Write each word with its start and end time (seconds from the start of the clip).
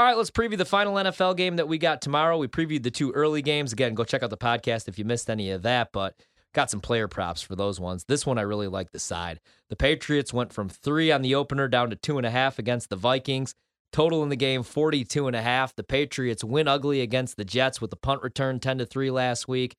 All 0.00 0.06
right, 0.06 0.16
let's 0.16 0.30
preview 0.30 0.56
the 0.56 0.64
final 0.64 0.94
NFL 0.94 1.36
game 1.36 1.56
that 1.56 1.68
we 1.68 1.76
got 1.76 2.00
tomorrow. 2.00 2.38
We 2.38 2.48
previewed 2.48 2.84
the 2.84 2.90
two 2.90 3.12
early 3.12 3.42
games. 3.42 3.74
Again, 3.74 3.92
go 3.92 4.02
check 4.02 4.22
out 4.22 4.30
the 4.30 4.36
podcast 4.38 4.88
if 4.88 4.98
you 4.98 5.04
missed 5.04 5.28
any 5.28 5.50
of 5.50 5.60
that, 5.60 5.92
but 5.92 6.14
got 6.54 6.70
some 6.70 6.80
player 6.80 7.06
props 7.06 7.42
for 7.42 7.54
those 7.54 7.78
ones. 7.78 8.04
This 8.08 8.24
one 8.24 8.38
I 8.38 8.40
really 8.40 8.66
like 8.66 8.92
the 8.92 8.98
side. 8.98 9.40
The 9.68 9.76
Patriots 9.76 10.32
went 10.32 10.54
from 10.54 10.70
three 10.70 11.12
on 11.12 11.20
the 11.20 11.34
opener 11.34 11.68
down 11.68 11.90
to 11.90 11.96
two 11.96 12.16
and 12.16 12.24
a 12.24 12.30
half 12.30 12.58
against 12.58 12.88
the 12.88 12.96
Vikings. 12.96 13.54
Total 13.92 14.22
in 14.22 14.30
the 14.30 14.36
game 14.36 14.62
42 14.62 15.26
and 15.26 15.36
a 15.36 15.42
half. 15.42 15.76
The 15.76 15.84
Patriots 15.84 16.42
win 16.42 16.66
ugly 16.66 17.02
against 17.02 17.36
the 17.36 17.44
Jets 17.44 17.82
with 17.82 17.90
the 17.90 17.96
punt 17.96 18.22
return 18.22 18.58
10 18.58 18.78
to 18.78 18.86
3 18.86 19.10
last 19.10 19.48
week. 19.48 19.76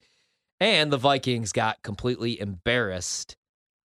And 0.60 0.94
the 0.94 0.98
Vikings 0.98 1.52
got 1.52 1.82
completely 1.82 2.40
embarrassed 2.40 3.38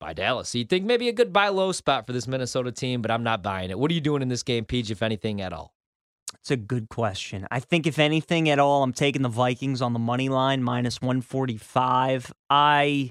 by 0.00 0.14
Dallas. 0.14 0.48
So 0.48 0.56
you'd 0.56 0.70
think 0.70 0.86
maybe 0.86 1.10
a 1.10 1.12
good 1.12 1.34
buy 1.34 1.48
low 1.48 1.72
spot 1.72 2.06
for 2.06 2.14
this 2.14 2.26
Minnesota 2.26 2.72
team, 2.72 3.02
but 3.02 3.10
I'm 3.10 3.22
not 3.22 3.42
buying 3.42 3.68
it. 3.68 3.78
What 3.78 3.90
are 3.90 3.94
you 3.94 4.00
doing 4.00 4.22
in 4.22 4.28
this 4.28 4.42
game, 4.42 4.64
Peach, 4.64 4.90
if 4.90 5.02
anything 5.02 5.42
at 5.42 5.52
all? 5.52 5.74
It's 6.42 6.50
a 6.50 6.56
good 6.56 6.88
question. 6.88 7.46
I 7.52 7.60
think 7.60 7.86
if 7.86 8.00
anything 8.00 8.48
at 8.48 8.58
all, 8.58 8.82
I'm 8.82 8.92
taking 8.92 9.22
the 9.22 9.28
Vikings 9.28 9.80
on 9.80 9.92
the 9.92 10.00
money 10.00 10.28
line 10.28 10.60
minus 10.60 11.00
145. 11.00 12.32
I 12.50 13.10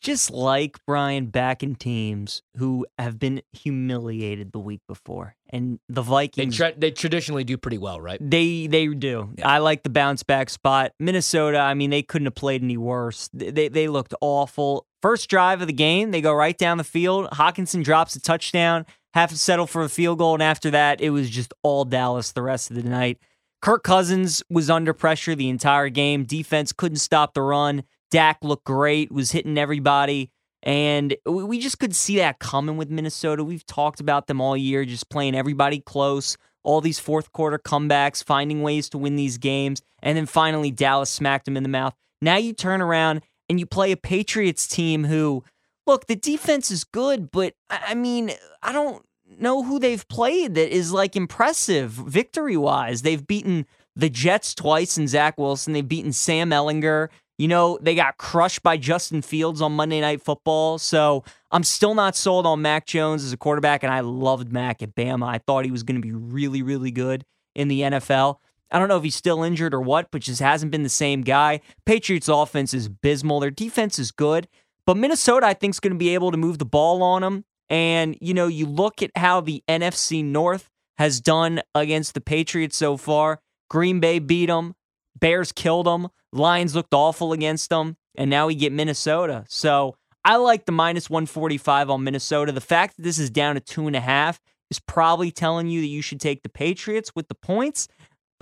just 0.00 0.30
like 0.30 0.78
Brian 0.86 1.26
backing 1.26 1.74
teams 1.76 2.42
who 2.56 2.86
have 2.98 3.18
been 3.18 3.42
humiliated 3.52 4.52
the 4.52 4.58
week 4.58 4.80
before. 4.88 5.36
And 5.50 5.78
the 5.88 6.02
They, 6.02 6.08
Vikings 6.08 6.56
tra- 6.56 6.72
they 6.76 6.90
traditionally 6.90 7.44
do 7.44 7.58
pretty 7.58 7.76
well, 7.78 8.00
right? 8.00 8.18
They 8.20 8.66
they 8.66 8.86
do. 8.88 9.30
Yeah. 9.36 9.48
I 9.48 9.58
like 9.58 9.82
the 9.82 9.90
bounce 9.90 10.22
back 10.22 10.48
spot. 10.48 10.92
Minnesota, 10.98 11.58
I 11.58 11.74
mean, 11.74 11.90
they 11.90 12.02
couldn't 12.02 12.26
have 12.26 12.34
played 12.34 12.62
any 12.62 12.76
worse. 12.78 13.28
They, 13.34 13.50
they 13.50 13.68
they 13.68 13.88
looked 13.88 14.14
awful. 14.22 14.86
First 15.02 15.28
drive 15.28 15.60
of 15.60 15.66
the 15.66 15.72
game, 15.72 16.10
they 16.10 16.20
go 16.20 16.32
right 16.32 16.56
down 16.56 16.78
the 16.78 16.84
field. 16.84 17.28
Hockenson 17.32 17.84
drops 17.84 18.16
a 18.16 18.20
touchdown, 18.20 18.86
have 19.14 19.30
to 19.30 19.38
settle 19.38 19.66
for 19.66 19.82
a 19.82 19.88
field 19.88 20.18
goal, 20.18 20.34
and 20.34 20.42
after 20.42 20.70
that, 20.70 21.00
it 21.00 21.10
was 21.10 21.30
just 21.30 21.52
all 21.62 21.84
Dallas 21.84 22.32
the 22.32 22.42
rest 22.42 22.70
of 22.70 22.76
the 22.76 22.82
night. 22.82 23.18
Kirk 23.60 23.84
Cousins 23.84 24.42
was 24.50 24.68
under 24.68 24.92
pressure 24.92 25.34
the 25.34 25.48
entire 25.48 25.88
game. 25.88 26.24
Defense 26.24 26.72
couldn't 26.72 26.96
stop 26.96 27.34
the 27.34 27.42
run. 27.42 27.84
Dak 28.10 28.38
looked 28.42 28.64
great, 28.64 29.12
was 29.12 29.30
hitting 29.30 29.56
everybody. 29.56 30.30
And 30.64 31.16
we 31.26 31.58
just 31.58 31.78
could 31.78 31.94
see 31.94 32.16
that 32.16 32.38
coming 32.38 32.76
with 32.76 32.90
Minnesota. 32.90 33.42
We've 33.42 33.66
talked 33.66 34.00
about 34.00 34.26
them 34.26 34.40
all 34.40 34.56
year, 34.56 34.84
just 34.84 35.10
playing 35.10 35.34
everybody 35.34 35.80
close, 35.80 36.36
all 36.62 36.80
these 36.80 37.00
fourth 37.00 37.32
quarter 37.32 37.58
comebacks, 37.58 38.22
finding 38.22 38.62
ways 38.62 38.88
to 38.90 38.98
win 38.98 39.16
these 39.16 39.38
games. 39.38 39.82
And 40.02 40.16
then 40.16 40.26
finally, 40.26 40.70
Dallas 40.70 41.10
smacked 41.10 41.46
them 41.46 41.56
in 41.56 41.62
the 41.62 41.68
mouth. 41.68 41.94
Now 42.20 42.36
you 42.36 42.52
turn 42.52 42.80
around 42.80 43.22
and 43.48 43.58
you 43.58 43.66
play 43.66 43.90
a 43.92 43.96
Patriots 43.96 44.68
team 44.68 45.04
who, 45.04 45.42
look, 45.86 46.06
the 46.06 46.16
defense 46.16 46.70
is 46.70 46.84
good, 46.84 47.30
but 47.30 47.54
I 47.68 47.94
mean, 47.94 48.30
I 48.62 48.72
don't 48.72 49.04
know 49.40 49.62
who 49.62 49.78
they've 49.78 50.06
played 50.08 50.54
that 50.54 50.74
is 50.74 50.92
like 50.92 51.16
impressive 51.16 51.90
victory 51.90 52.56
wise. 52.56 53.02
They've 53.02 53.26
beaten 53.26 53.66
the 53.94 54.08
Jets 54.08 54.54
twice 54.54 54.96
and 54.96 55.08
Zach 55.08 55.38
Wilson. 55.38 55.72
They've 55.72 55.86
beaten 55.86 56.12
Sam 56.12 56.50
Ehlinger. 56.50 57.08
You 57.38 57.48
know, 57.48 57.78
they 57.80 57.94
got 57.94 58.18
crushed 58.18 58.62
by 58.62 58.76
Justin 58.76 59.22
Fields 59.22 59.60
on 59.60 59.72
Monday 59.72 60.00
Night 60.00 60.22
Football. 60.22 60.78
So 60.78 61.24
I'm 61.50 61.64
still 61.64 61.94
not 61.94 62.14
sold 62.14 62.46
on 62.46 62.62
Mac 62.62 62.86
Jones 62.86 63.24
as 63.24 63.32
a 63.32 63.36
quarterback, 63.36 63.82
and 63.82 63.92
I 63.92 64.00
loved 64.00 64.52
Mac 64.52 64.82
at 64.82 64.94
Bama. 64.94 65.26
I 65.26 65.38
thought 65.38 65.64
he 65.64 65.70
was 65.70 65.82
going 65.82 66.00
to 66.00 66.06
be 66.06 66.12
really, 66.12 66.62
really 66.62 66.90
good 66.90 67.24
in 67.54 67.68
the 67.68 67.80
NFL. 67.80 68.36
I 68.70 68.78
don't 68.78 68.88
know 68.88 68.96
if 68.96 69.02
he's 69.02 69.14
still 69.14 69.42
injured 69.42 69.74
or 69.74 69.80
what, 69.80 70.10
but 70.10 70.22
just 70.22 70.40
hasn't 70.40 70.72
been 70.72 70.82
the 70.82 70.88
same 70.88 71.22
guy. 71.22 71.60
Patriots 71.84 72.28
offense 72.28 72.72
is 72.72 72.86
abysmal. 72.86 73.40
Their 73.40 73.50
defense 73.50 73.98
is 73.98 74.10
good, 74.10 74.48
but 74.86 74.96
Minnesota, 74.96 75.46
I 75.46 75.54
think, 75.54 75.74
is 75.74 75.80
going 75.80 75.92
to 75.92 75.98
be 75.98 76.14
able 76.14 76.30
to 76.30 76.38
move 76.38 76.58
the 76.58 76.64
ball 76.64 77.02
on 77.02 77.22
them. 77.22 77.44
And, 77.72 78.18
you 78.20 78.34
know, 78.34 78.48
you 78.48 78.66
look 78.66 79.02
at 79.02 79.10
how 79.16 79.40
the 79.40 79.64
NFC 79.66 80.22
North 80.22 80.68
has 80.98 81.22
done 81.22 81.62
against 81.74 82.12
the 82.12 82.20
Patriots 82.20 82.76
so 82.76 82.98
far. 82.98 83.40
Green 83.70 83.98
Bay 83.98 84.18
beat 84.18 84.46
them. 84.46 84.74
Bears 85.18 85.52
killed 85.52 85.86
them. 85.86 86.08
Lions 86.34 86.74
looked 86.74 86.92
awful 86.92 87.32
against 87.32 87.70
them. 87.70 87.96
And 88.14 88.28
now 88.28 88.48
we 88.48 88.54
get 88.54 88.72
Minnesota. 88.72 89.46
So 89.48 89.96
I 90.22 90.36
like 90.36 90.66
the 90.66 90.72
minus 90.72 91.08
145 91.08 91.88
on 91.88 92.04
Minnesota. 92.04 92.52
The 92.52 92.60
fact 92.60 92.96
that 92.96 93.02
this 93.02 93.18
is 93.18 93.30
down 93.30 93.54
to 93.54 93.60
two 93.60 93.86
and 93.86 93.96
a 93.96 94.00
half 94.00 94.38
is 94.70 94.78
probably 94.78 95.30
telling 95.30 95.68
you 95.68 95.80
that 95.80 95.86
you 95.86 96.02
should 96.02 96.20
take 96.20 96.42
the 96.42 96.50
Patriots 96.50 97.12
with 97.14 97.28
the 97.28 97.34
points. 97.34 97.88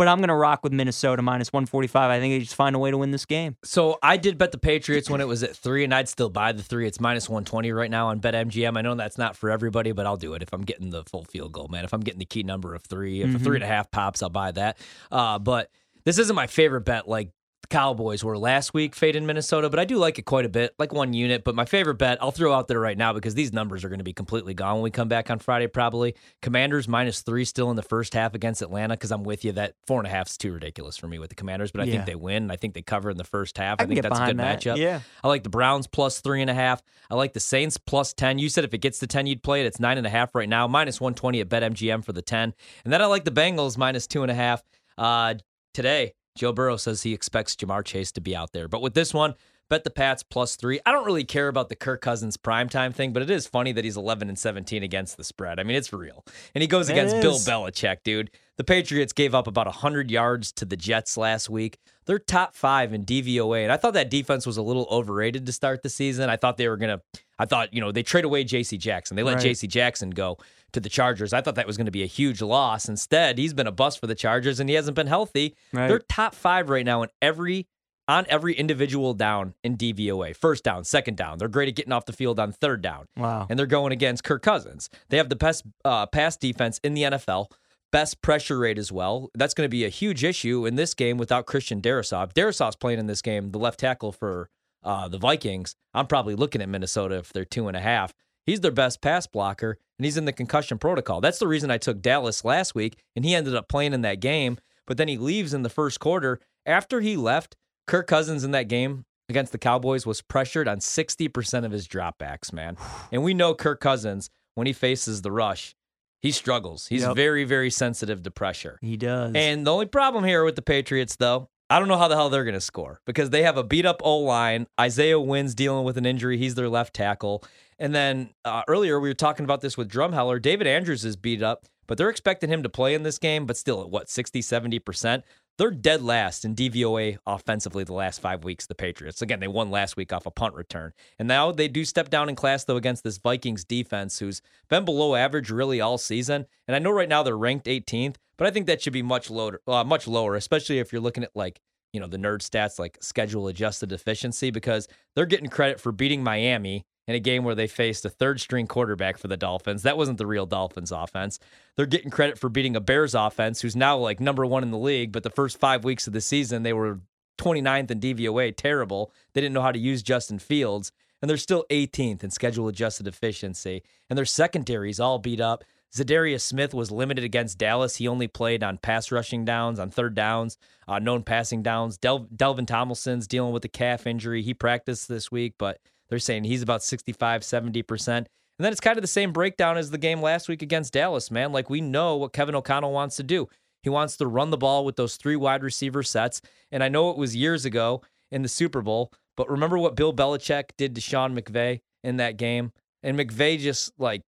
But 0.01 0.09
I'm 0.09 0.17
going 0.17 0.29
to 0.29 0.35
rock 0.35 0.65
with 0.65 0.73
Minnesota 0.73 1.21
minus 1.21 1.53
145. 1.53 2.11
I 2.11 2.19
think 2.21 2.33
they 2.33 2.39
just 2.39 2.55
find 2.55 2.75
a 2.75 2.79
way 2.79 2.91
to 2.91 2.97
win 2.97 3.11
this 3.11 3.27
game. 3.27 3.59
So 3.63 3.99
I 4.03 4.17
did 4.17 4.39
bet 4.39 4.51
the 4.51 4.57
Patriots 4.57 5.11
when 5.11 5.21
it 5.21 5.29
was 5.29 5.43
at 5.43 5.55
three, 5.55 5.85
and 5.85 5.93
I'd 5.93 6.09
still 6.09 6.31
buy 6.31 6.53
the 6.53 6.63
three. 6.63 6.87
It's 6.87 6.99
minus 7.01 7.29
120 7.29 7.71
right 7.73 7.91
now 7.91 8.09
on 8.09 8.19
BetMGM. 8.19 8.79
I 8.79 8.81
know 8.81 8.95
that's 8.95 9.19
not 9.19 9.37
for 9.37 9.51
everybody, 9.51 9.93
but 9.93 10.07
I'll 10.07 10.17
do 10.17 10.33
it 10.33 10.41
if 10.41 10.55
I'm 10.55 10.63
getting 10.63 10.89
the 10.89 11.05
full 11.05 11.27
field 11.27 11.53
goal, 11.53 11.69
man. 11.69 11.85
If 11.85 11.93
I'm 11.93 12.01
getting 12.01 12.19
the 12.19 12.25
key 12.25 12.45
number 12.45 12.75
of 12.75 12.83
three, 12.83 13.21
if 13.21 13.35
a 13.35 13.39
three 13.39 13.59
and 13.59 13.63
a 13.63 13.67
half 13.67 13.91
pops, 13.91 14.23
I'll 14.23 14.31
buy 14.31 14.53
that. 14.53 14.79
Uh, 15.13 15.39
but 15.39 15.71
this 16.07 16.17
isn't 16.17 16.35
my 16.35 16.47
favorite 16.47 16.87
bet 16.87 17.07
like 17.07 17.33
Cowboys 17.71 18.25
were 18.25 18.37
last 18.37 18.75
week, 18.75 18.97
fade 18.97 19.15
in 19.15 19.25
Minnesota, 19.27 19.71
but 19.71 19.79
I 19.79 19.85
do 19.85 19.97
like 19.97 20.19
it 20.19 20.23
quite 20.23 20.45
a 20.45 20.49
bit, 20.49 20.75
like 20.79 20.93
one 20.93 21.15
unit. 21.15 21.45
But 21.45 21.55
my 21.55 21.65
favorite 21.65 21.95
bet, 21.95 22.19
I'll 22.21 22.33
throw 22.33 22.53
out 22.53 22.67
there 22.67 22.81
right 22.81 22.99
now 22.99 23.13
because 23.13 23.35
these 23.37 23.53
numbers 23.53 23.85
are 23.85 23.89
going 23.89 23.99
to 24.01 24.05
be 24.05 24.13
completely 24.13 24.55
gone 24.55 24.75
when 24.75 24.83
we 24.83 24.91
come 24.91 25.07
back 25.09 25.31
on 25.31 25.39
Friday, 25.39 25.69
probably. 25.69 26.17
Commanders 26.43 26.89
minus 26.89 27.23
three 27.23 27.45
still 27.45 27.71
in 27.71 27.77
the 27.77 27.83
first 27.83 28.13
half 28.13 28.35
against 28.35 28.61
Atlanta 28.61 28.95
because 28.95 29.13
I'm 29.13 29.23
with 29.23 29.45
you 29.45 29.53
that 29.53 29.75
four 29.87 29.99
and 30.01 30.07
a 30.07 30.11
half 30.11 30.29
is 30.29 30.37
too 30.37 30.53
ridiculous 30.53 30.97
for 30.97 31.07
me 31.07 31.21
with 31.21 31.29
the 31.31 31.37
Commanders, 31.37 31.71
but 31.71 31.81
I 31.81 31.85
Yeah. 31.85 31.93
think 31.93 32.07
they 32.07 32.17
win. 32.17 32.51
I 32.51 32.57
think 32.57 32.75
they 32.75 32.83
cover 32.83 33.09
in 33.09 33.17
the 33.17 33.25
first 33.25 33.57
half. 33.57 33.81
I 33.81 33.85
I, 33.85 33.87
think 33.87 34.03
that's 34.03 34.19
a 34.19 34.27
good 34.27 34.37
that. 34.39 34.61
matchup. 34.61 34.77
Yeah. 34.77 35.01
I 35.23 35.29
like 35.29 35.45
the 35.45 35.49
Browns 35.49 35.87
plus 35.87 36.21
three 36.21 36.41
and 36.41 36.51
a 36.51 36.55
half. 36.55 36.83
I 37.09 37.15
like 37.15 37.35
the 37.35 37.41
Saints 37.41 37.77
plus 37.79 38.13
10. 38.13 38.39
You 38.41 38.49
said 38.49 38.65
if 38.65 38.75
it 38.75 38.79
gets 38.79 38.99
to 38.99 39.07
10, 39.07 39.29
you'd 39.29 39.45
play 39.45 39.61
it. 39.61 39.67
It's 39.67 39.79
nine 39.79 39.97
and 39.97 40.07
a 40.07 40.11
half 40.11 40.35
right 40.35 40.49
now, 40.49 40.67
minus 40.67 41.01
120 41.01 41.41
at 41.41 41.49
BetMGM 41.49 42.05
for 42.05 42.13
the 42.13 42.23
10. 42.23 42.53
And 42.85 42.93
then 42.93 43.01
I 43.01 43.07
like 43.07 43.23
the 43.25 43.31
Bengals 43.31 43.79
minus 43.79 44.09
two 44.09 44.23
and 44.23 44.31
a 44.31 44.35
half. 44.35 44.61
Uh, 44.99 45.35
today, 45.73 46.15
Joe 46.35 46.53
Burrow 46.53 46.77
says 46.77 47.03
he 47.03 47.13
expects 47.13 47.57
Ja'Marr 47.57 47.85
Chase 47.85 48.13
to 48.13 48.21
be 48.21 48.35
out 48.35 48.53
there. 48.53 48.69
But 48.69 48.83
with 48.83 48.95
this 48.95 49.13
one, 49.13 49.35
bet 49.71 49.85
the 49.85 49.91
Pats 49.91 50.23
plus 50.23 50.57
three. 50.57 50.81
I 50.85 50.93
don't 50.93 51.07
really 51.07 51.25
care 51.25 51.49
about 51.49 51.71
the 51.71 51.77
Kirk 51.77 52.03
Cousins 52.03 52.37
primetime 52.37 52.95
thing, 52.95 53.15
but 53.15 53.23
it 53.23 53.31
is 53.31 53.47
funny 53.47 53.73
that 53.73 53.85
he's 53.85 53.97
11 53.97 54.29
and 54.29 54.39
17 54.39 54.83
against 54.83 55.17
the 55.17 55.25
spread. 55.25 55.59
I 55.59 55.63
mean, 55.63 55.77
it's 55.77 55.93
real. 55.93 56.27
And 56.55 56.61
he 56.61 56.69
goes 56.69 56.91
It 56.91 56.93
against 56.93 57.21
Bill 57.23 57.37
is. 57.37 57.47
Belichick, 57.47 57.99
dude. 58.05 58.31
The 58.57 58.65
Patriots 58.65 59.15
gave 59.15 59.35
up 59.35 59.47
about 59.47 59.67
100 59.67 60.11
yards 60.11 60.53
to 60.53 60.67
the 60.67 60.77
Jets 60.77 61.17
last 61.17 61.49
week. 61.49 61.79
They're 62.05 62.19
top 62.19 62.55
five 62.55 62.93
in 62.93 63.05
DVOA. 63.07 63.63
And 63.63 63.73
I 63.73 63.79
thought 63.79 63.95
that 63.95 64.11
defense 64.11 64.45
was 64.45 64.59
a 64.59 64.63
little 64.63 64.87
overrated 64.91 65.47
to 65.47 65.53
start 65.53 65.83
the 65.83 65.89
season. 65.89 66.29
I 66.29 66.37
thought 66.37 66.59
they 66.59 66.69
were 66.69 66.77
going 66.77 66.99
to, 66.99 67.03
I 67.39 67.47
thought, 67.47 67.73
you 67.73 67.81
know, 67.81 67.93
they 67.93 68.03
trade 68.03 68.25
away 68.27 68.45
JC 68.45 68.79
Jackson. 68.79 69.17
They 69.17 69.23
let 69.23 69.37
Right. 69.37 69.47
JC 69.47 69.67
Jackson 69.69 70.11
go 70.11 70.37
to 70.73 70.81
the 70.81 70.89
Chargers. 70.89 71.33
I 71.33 71.41
thought 71.41 71.55
that 71.55 71.67
was 71.67 71.77
going 71.77 71.87
to 71.87 71.91
be 71.93 72.03
a 72.03 72.07
huge 72.07 72.43
loss. 72.43 72.89
Instead, 72.89 73.39
he's 73.39 73.55
been 73.55 73.67
a 73.67 73.73
bust 73.73 73.99
for 74.01 74.07
the 74.07 74.15
Chargers 74.15 74.61
and 74.61 74.69
he 74.69 74.75
hasn't 74.75 74.95
been 74.97 75.07
healthy. 75.07 75.57
Right. 75.73 75.89
They're 75.89 76.01
top 76.01 76.35
five 76.35 76.69
right 76.69 76.85
now 76.85 77.03
in 77.03 77.09
every 77.23 77.67
on 78.11 78.27
every 78.29 78.55
individual 78.55 79.15
down 79.15 79.55
in 79.63 79.77
DVOA. 79.77 80.35
First 80.35 80.65
down, 80.65 80.83
second 80.85 81.17
down. 81.17 81.39
They're 81.39 81.49
great 81.49 81.69
at 81.69 81.77
getting 81.77 81.93
off 81.93 82.07
the 82.07 82.13
field 82.13 82.41
on 82.41 82.53
third 82.53 82.83
down. 82.83 83.07
Wow. 83.17 83.47
And 83.49 83.59
they're 83.59 83.67
going 83.67 83.93
against 83.93 84.25
Kirk 84.25 84.43
Cousins. 84.43 84.91
They 85.09 85.17
have 85.17 85.29
the 85.29 85.37
best 85.37 85.65
uh, 85.85 86.07
pass 86.07 86.37
defense 86.37 86.81
in 86.83 86.95
the 86.95 87.03
NFL, 87.03 87.53
best 87.93 88.21
pressure 88.21 88.59
rate 88.59 88.79
as 88.79 88.91
well. 88.91 89.31
That's 89.35 89.55
going 89.55 89.65
to 89.65 89.71
be 89.71 89.85
a 89.85 89.89
huge 89.89 90.25
issue 90.25 90.67
in 90.67 90.75
this 90.75 90.93
game 90.93 91.19
without 91.19 91.47
Christian 91.47 91.81
Darrisaw. 91.81 92.33
Darrisaw's 92.33 92.75
playing 92.75 92.99
in 92.99 93.07
this 93.07 93.23
game, 93.23 93.53
the 93.53 93.59
left 93.59 93.79
tackle 93.79 94.11
for 94.11 94.51
uh, 94.83 95.07
the 95.07 95.19
Vikings. 95.19 95.77
I'm 95.95 96.09
probably 96.09 96.35
looking 96.35 96.61
at 96.61 96.69
Minnesota 96.69 97.17
if 97.17 97.33
they're 97.33 97.45
two 97.45 97.69
and 97.69 97.77
a 97.77 97.81
half. 97.81 98.13
He's 98.45 98.61
their 98.61 98.73
best 98.73 99.01
pass 99.01 99.29
blocker, 99.29 99.79
and 99.99 100.05
he's 100.05 100.17
in 100.17 100.25
the 100.25 100.33
concussion 100.33 100.79
protocol. 100.79 101.21
That's 101.21 101.39
the 101.39 101.47
reason 101.47 101.71
I 101.71 101.79
took 101.79 102.03
Dallas 102.03 102.45
last 102.45 102.75
week, 102.75 102.99
and 103.15 103.25
he 103.25 103.37
ended 103.37 103.55
up 103.55 103.69
playing 103.69 103.93
in 103.93 104.01
that 104.01 104.19
game. 104.19 104.59
But 104.87 104.97
then 104.97 105.07
he 105.07 105.17
leaves 105.17 105.55
in 105.55 105.63
the 105.63 105.69
first 105.69 106.01
quarter. 106.01 106.41
After 106.67 107.01
he 107.01 107.17
left, 107.17 107.55
Kirk 107.87 108.07
Cousins 108.07 108.45
in 108.45 108.51
that 108.53 108.69
game 108.69 109.05
against 109.29 109.53
the 109.53 109.59
Cowboys 109.59 110.07
was 110.07 110.21
pressured 110.23 110.69
on 110.69 110.79
60% 110.79 111.65
of 111.65 111.73
his 111.73 111.87
dropbacks, 111.89 112.53
man. 112.53 112.77
And 113.13 113.23
we 113.23 113.35
know 113.35 113.55
Kirk 113.55 113.81
Cousins, 113.81 114.31
when 114.55 114.67
he 114.67 114.73
faces 114.73 115.23
the 115.23 115.33
rush, 115.33 115.75
he 116.21 116.31
struggles. 116.33 116.87
He's 116.89 117.03
Yep. 117.03 117.17
very, 117.17 117.45
very 117.45 117.71
sensitive 117.71 118.23
to 118.25 118.31
pressure. 118.31 118.79
He 118.83 118.97
does. 118.97 119.33
And 119.35 119.67
the 119.67 119.73
only 119.73 119.87
problem 119.87 120.25
here 120.25 120.45
with 120.45 120.55
the 120.57 120.63
Patriots, 120.63 121.17
though, 121.17 121.49
I 121.71 121.79
don't 121.79 121.89
know 121.89 121.97
how 121.97 122.09
the 122.09 122.17
hell 122.17 122.29
they're 122.31 122.45
going 122.45 122.55
to 122.55 122.61
score 122.61 123.01
because 123.07 123.31
they 123.31 123.43
have 123.45 123.57
a 123.57 123.63
beat 123.63 123.87
up 123.87 124.03
O 124.05 124.19
line. 124.19 124.67
Isaiah 124.79 125.21
Wynn's 125.21 125.55
dealing 125.55 125.85
with 125.85 125.97
an 125.97 126.05
injury. 126.05 126.37
He's 126.37 126.57
their 126.57 126.69
left 126.69 126.95
tackle. 126.95 127.45
And 127.79 127.95
then 127.95 128.31
uh, 128.45 128.63
earlier 128.69 128.99
we 129.01 129.09
were 129.09 129.15
talking 129.15 129.45
about 129.45 129.61
this 129.61 129.77
with 129.79 129.89
Drumheller. 129.89 130.43
David 130.43 130.67
Andrews 130.67 131.05
is 131.05 131.15
beat 131.17 131.43
up, 131.43 131.67
but 131.87 131.97
they're 131.97 132.11
expecting 132.11 132.51
him 132.51 132.65
to 132.65 132.69
play 132.69 132.93
in 132.95 133.05
this 133.05 133.19
game, 133.19 133.47
but 133.47 133.57
still 133.57 133.81
at 133.81 133.89
what, 133.89 134.11
60, 134.11 134.41
70%? 134.41 135.23
They're 135.61 135.71
dead 135.71 136.01
last 136.01 136.47
in 136.47 136.55
DVOA 136.55 137.19
offensively 137.27 137.85
the 137.85 137.93
last 137.93 138.23
five 138.23 138.45
weeks, 138.45 138.67
the 138.67 138.75
Patriots. 138.75 139.21
Again, 139.21 139.41
they 139.41 139.47
won 139.47 139.71
last 139.71 139.95
week 139.95 140.11
off 140.11 140.25
a 140.25 140.31
punt 140.31 140.55
return. 140.55 140.95
And 141.19 141.29
now 141.29 141.53
they 141.53 141.69
do 141.69 141.85
step 141.85 142.09
down 142.09 142.31
in 142.31 142.35
class, 142.35 142.65
though, 142.65 142.79
against 142.79 143.05
this 143.05 143.19
Vikings 143.19 143.63
defense 143.67 144.21
who's 144.21 144.41
been 144.71 144.87
below 144.87 145.15
average 145.15 145.51
really 145.51 145.79
all 145.79 145.99
season. 145.99 146.47
And 146.67 146.75
I 146.75 146.79
know 146.79 146.91
right 146.93 147.11
now 147.11 147.23
they're 147.23 147.37
ranked 147.37 147.67
18th, 147.67 148.17
but 148.39 148.47
I 148.47 148.51
think 148.51 148.69
that 148.69 148.81
should 148.81 148.95
be 148.95 149.03
much 149.03 149.29
lower, 149.29 149.61
uh, 149.69 149.85
much 149.85 150.09
lower, 150.09 150.35
especially 150.35 150.79
if 150.79 150.95
you're 150.95 151.03
looking 151.03 151.25
at 151.25 151.37
like, 151.37 151.61
you 151.93 152.01
know, 152.01 152.07
the 152.07 152.17
nerd 152.17 152.39
stats 152.39 152.79
like 152.79 152.97
schedule 153.03 153.47
adjusted 153.47 153.93
efficiency, 153.93 154.51
because 154.51 154.89
they're 155.15 155.27
getting 155.27 155.51
credit 155.51 155.79
for 155.79 155.93
beating 155.93 156.25
Miami 156.25 156.87
in 157.11 157.17
a 157.17 157.21
game 157.21 157.45
where 157.45 157.57
they 157.57 157.67
faced 157.67 158.05
a 158.05 158.09
third 158.09 158.41
string 158.41 158.69
quarterback 158.69 159.19
for 159.19 159.29
the 159.29 159.37
Dolphins. 159.37 159.83
That 159.83 159.97
wasn't 159.97 160.19
the 160.19 160.27
real 160.27 160.47
Dolphins 160.47 160.93
offense. 160.93 161.41
They're 161.77 161.85
getting 161.85 162.11
credit 162.11 162.39
for 162.39 162.49
beating 162.49 162.77
a 162.77 162.81
Bears 162.81 163.15
offense 163.15 163.61
who's 163.61 163.75
now 163.75 163.99
like 163.99 164.21
number 164.21 164.47
one 164.47 164.63
in 164.63 164.71
the 164.71 164.79
league, 164.79 165.11
but 165.11 165.25
the 165.25 165.31
first 165.31 165.59
five 165.59 165.85
weeks 165.85 166.07
of 166.07 166.13
the 166.13 166.21
season, 166.21 166.63
they 166.63 166.73
were 166.73 167.01
29th 167.39 167.91
in 167.91 168.01
DVOA, 168.01 168.55
terrible. 168.57 169.13
They 169.33 169.41
didn't 169.41 169.55
know 169.55 169.63
how 169.63 169.73
to 169.73 169.79
use 169.79 170.03
Justin 170.03 170.39
Fields, 170.39 170.93
and 171.21 171.29
they're 171.29 171.37
still 171.37 171.67
18th 171.71 172.23
in 172.23 172.31
schedule 172.31 172.69
adjusted 172.69 173.09
efficiency. 173.09 173.83
And 174.09 174.17
their 174.17 174.25
secondary's 174.25 175.01
all 175.01 175.19
beat 175.19 175.41
up. 175.41 175.65
Za'Darius 175.93 176.43
Smith 176.43 176.73
was 176.73 176.93
limited 176.93 177.25
against 177.25 177.59
Dallas. 177.59 177.97
He 177.97 178.07
only 178.07 178.29
played 178.29 178.63
on 178.63 178.79
pass 178.79 179.11
rushing 179.11 179.45
downs, 179.45 179.81
on 179.81 179.91
third 179.91 180.15
downs, 180.15 180.57
uh, 180.87 181.01
known 181.01 181.25
passing 181.25 181.63
downs. 181.63 181.99
Del- 181.99 182.27
Dalvin 182.27 182.67
Tomlinson's 182.67 183.27
dealing 183.27 183.53
with 183.53 183.65
a 183.65 183.69
calf 183.69 184.07
injury. 184.07 184.43
He 184.43 184.55
practiced 184.55 185.09
this 185.09 185.33
week, 185.33 185.55
but 185.59 185.81
they're 186.11 186.19
saying 186.19 186.45
he's 186.45 186.63
about 186.63 186.83
65, 186.83 187.41
70%. 187.43 188.09
And 188.19 188.27
then 188.59 188.73
it's 188.73 188.81
kind 188.81 188.99
of 188.99 189.03
the 189.03 189.09
same 189.09 189.33
breakdown 189.33 189.79
as 189.79 189.91
the 189.91 189.97
game 189.99 190.21
last 190.21 190.49
week 190.49 190.61
against 190.61 190.93
Dallas, 190.93 191.31
man. 191.31 191.53
Like 191.53 191.71
we 191.71 191.81
know 191.81 192.17
what 192.17 192.35
Kevin 192.35 192.55
O'Connell 192.55 192.93
wants 192.93 193.17
to 193.17 193.23
do. 193.23 193.49
He 193.83 193.89
wants 193.89 194.19
to 194.19 194.27
run 194.27 194.51
the 194.51 194.59
ball 194.59 194.85
with 194.85 194.97
those 194.97 195.17
three 195.17 195.37
wide 195.37 195.63
receiver 195.63 196.03
sets. 196.03 196.43
And 196.71 196.85
I 196.85 196.89
know 196.91 197.09
it 197.11 197.17
was 197.17 197.35
years 197.35 197.65
ago 197.65 198.03
in 198.31 198.43
the 198.43 198.49
Super 198.49 198.83
Bowl, 198.83 199.13
but 199.37 199.49
remember 199.49 199.79
what 199.79 199.97
Bill 199.97 200.13
Belichick 200.13 200.73
did 200.77 200.95
to 200.95 201.01
Sean 201.01 201.35
McVay 201.35 201.81
in 202.05 202.19
that 202.19 202.37
game? 202.37 202.73
And 203.03 203.19
McVay 203.19 203.59
just 203.59 203.93
like 203.99 204.21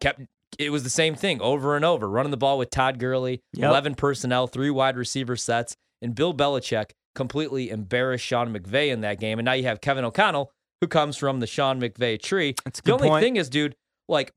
kept 0.00 0.20
it 0.58 0.70
was 0.70 0.84
the 0.84 0.90
same 0.90 1.16
thing 1.16 1.40
over 1.40 1.74
and 1.74 1.84
over, 1.84 2.08
running 2.08 2.30
the 2.30 2.36
ball 2.36 2.58
with 2.58 2.70
Todd 2.70 3.00
Gurley, 3.00 3.42
Yep. 3.54 3.70
11 3.70 3.94
personnel, 3.96 4.46
three 4.46 4.70
wide 4.70 4.96
receiver 4.96 5.34
sets, 5.34 5.74
and 6.00 6.14
Bill 6.14 6.32
Belichick 6.32 6.90
completely 7.16 7.70
embarrassed 7.70 8.24
Sean 8.24 8.54
McVay 8.54 8.92
in 8.92 9.00
that 9.00 9.18
game. 9.18 9.40
And 9.40 9.46
now 9.46 9.54
you 9.54 9.64
have 9.64 9.80
Kevin 9.80 10.04
O'Connell, 10.04 10.52
who 10.84 10.88
comes 10.88 11.16
from 11.16 11.40
the 11.40 11.46
Sean 11.46 11.80
McVay 11.80 12.20
tree. 12.20 12.54
The 12.84 12.92
only 12.92 13.08
point. 13.08 13.22
thing 13.22 13.36
is, 13.36 13.48
dude, 13.48 13.74
like 14.06 14.32